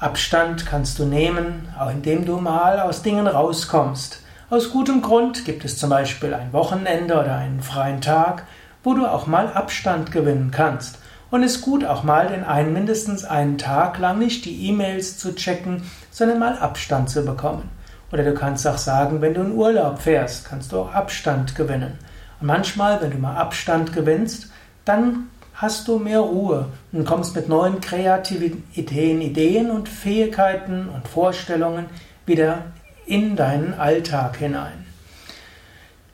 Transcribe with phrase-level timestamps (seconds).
[0.00, 4.22] Abstand kannst du nehmen, auch indem du mal aus Dingen rauskommst.
[4.48, 8.46] Aus gutem Grund gibt es zum Beispiel ein Wochenende oder einen freien Tag,
[8.84, 11.00] wo du auch mal Abstand gewinnen kannst.
[11.32, 15.18] Und es ist gut, auch mal den einen mindestens einen Tag lang nicht die E-Mails
[15.18, 17.68] zu checken, sondern mal Abstand zu bekommen.
[18.12, 21.98] Oder du kannst auch sagen, wenn du in Urlaub fährst, kannst du auch Abstand gewinnen.
[22.40, 24.52] Und manchmal, wenn du mal Abstand gewinnst,
[24.84, 31.08] dann hast du mehr Ruhe und kommst mit neuen kreativen Ideen, Ideen und Fähigkeiten und
[31.08, 31.86] Vorstellungen
[32.26, 32.66] wieder
[33.06, 34.86] in deinen Alltag hinein.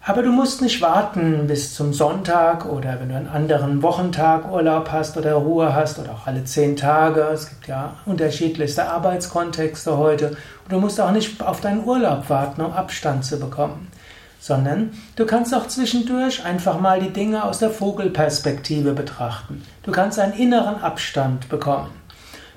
[0.05, 4.91] Aber du musst nicht warten bis zum Sonntag oder wenn du einen anderen Wochentag Urlaub
[4.91, 7.21] hast oder Ruhe hast oder auch alle zehn Tage.
[7.33, 10.31] Es gibt ja unterschiedlichste Arbeitskontexte heute.
[10.31, 13.93] Und du musst auch nicht auf deinen Urlaub warten, um Abstand zu bekommen.
[14.41, 19.63] Sondern du kannst auch zwischendurch einfach mal die Dinge aus der Vogelperspektive betrachten.
[19.85, 21.91] Du kannst einen inneren Abstand bekommen.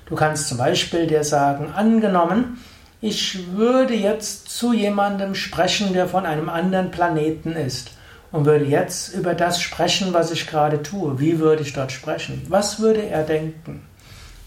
[0.06, 2.58] Du kannst zum Beispiel dir sagen, angenommen,
[3.06, 7.92] ich würde jetzt zu jemandem sprechen, der von einem anderen Planeten ist
[8.32, 11.20] und würde jetzt über das sprechen, was ich gerade tue.
[11.20, 12.42] Wie würde ich dort sprechen?
[12.48, 13.86] Was würde er denken?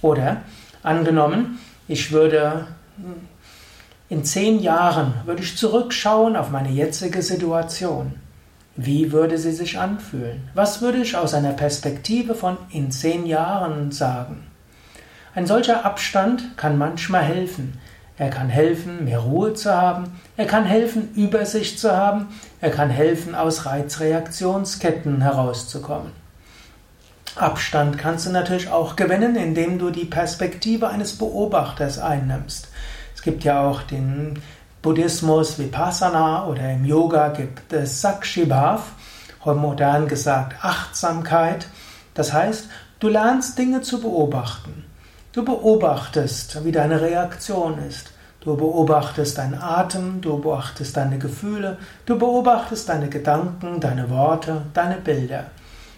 [0.02, 0.41] Oder
[0.83, 2.67] angenommen, ich würde
[4.09, 8.15] in zehn Jahren würde ich zurückschauen auf meine jetzige Situation.
[8.75, 10.49] Wie würde sie sich anfühlen?
[10.53, 14.48] Was würde ich aus einer Perspektive von in zehn Jahren sagen?
[15.33, 17.80] Ein solcher Abstand kann manchmal helfen,
[18.19, 20.19] er kann helfen, mehr Ruhe zu haben.
[20.35, 22.27] Er kann helfen, Übersicht zu haben.
[22.59, 26.11] Er kann helfen, aus Reizreaktionsketten herauszukommen.
[27.37, 32.67] Abstand kannst du natürlich auch gewinnen, indem du die Perspektive eines Beobachters einnimmst.
[33.15, 34.41] Es gibt ja auch den
[34.81, 38.91] Buddhismus Vipassana oder im Yoga gibt es Sakshibhav,
[39.45, 41.67] modern gesagt Achtsamkeit.
[42.15, 42.67] Das heißt,
[42.99, 44.89] du lernst Dinge zu beobachten.
[45.32, 48.10] Du beobachtest, wie deine Reaktion ist.
[48.40, 54.95] Du beobachtest deinen Atem, du beobachtest deine Gefühle, du beobachtest deine Gedanken, deine Worte, deine
[54.95, 55.52] Bilder.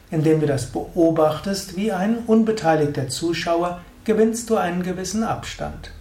[0.09, 5.91] Indem du das beobachtest wie ein unbeteiligter Zuschauer, gewinnst du einen gewissen Abstand.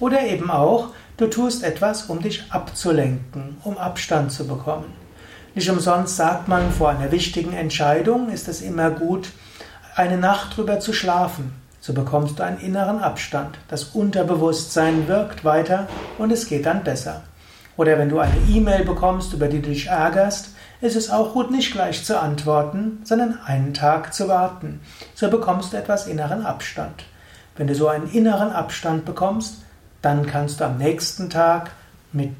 [0.00, 4.94] Oder eben auch, du tust etwas, um dich abzulenken, um Abstand zu bekommen.
[5.54, 9.28] Nicht umsonst sagt man, vor einer wichtigen Entscheidung ist es immer gut,
[9.94, 11.61] eine Nacht drüber zu schlafen.
[11.82, 13.58] So bekommst du einen inneren Abstand.
[13.66, 17.24] Das Unterbewusstsein wirkt weiter und es geht dann besser.
[17.76, 20.50] Oder wenn du eine E-Mail bekommst, über die du dich ärgerst,
[20.80, 24.80] ist es auch gut, nicht gleich zu antworten, sondern einen Tag zu warten.
[25.16, 27.02] So bekommst du etwas inneren Abstand.
[27.56, 29.56] Wenn du so einen inneren Abstand bekommst,
[30.02, 31.72] dann kannst du am nächsten Tag
[32.12, 32.30] mit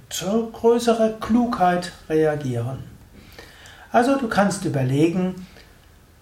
[0.52, 2.84] größerer Klugheit reagieren.
[3.91, 5.48] Also du kannst überlegen,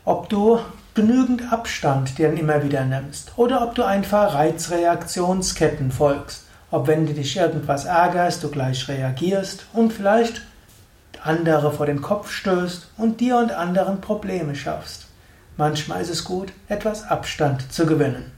[0.07, 0.59] ob du
[1.01, 6.45] genügend Abstand dir immer wieder nimmst oder ob du einfach Reizreaktionsketten folgst.
[6.71, 10.43] Ob wenn du dich irgendwas ärgerst, du gleich reagierst und vielleicht
[11.23, 15.07] andere vor den Kopf stößt und dir und anderen Probleme schaffst.
[15.57, 18.33] Manchmal ist es gut, etwas Abstand zu gewinnen.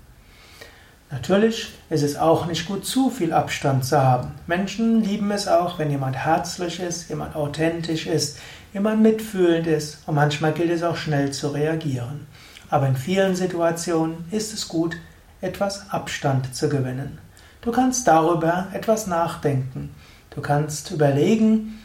[1.11, 4.37] Natürlich ist es auch nicht gut, zu viel Abstand zu haben.
[4.47, 8.39] Menschen lieben es auch, wenn jemand herzlich ist, jemand authentisch ist,
[8.73, 12.29] jemand mitfühlend ist und manchmal gilt es auch schnell zu reagieren.
[12.73, 14.97] Aber in vielen Situationen ist es gut,
[15.43, 17.19] etwas Abstand zu gewinnen.
[17.61, 19.95] Du kannst darüber etwas nachdenken.
[20.31, 21.83] Du kannst überlegen,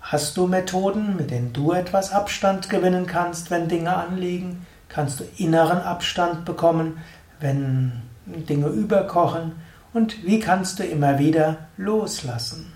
[0.00, 4.66] hast du Methoden, mit denen du etwas Abstand gewinnen kannst, wenn Dinge anliegen?
[4.88, 6.98] Kannst du inneren Abstand bekommen,
[7.38, 7.92] wenn
[8.26, 9.52] Dinge überkochen?
[9.92, 12.72] Und wie kannst du immer wieder loslassen?